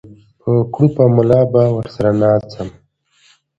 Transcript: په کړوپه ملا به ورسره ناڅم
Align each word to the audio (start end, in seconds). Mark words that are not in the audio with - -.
په 0.41 0.51
کړوپه 0.73 1.03
ملا 1.15 1.41
به 1.51 1.63
ورسره 1.77 2.09
ناڅم 2.21 2.69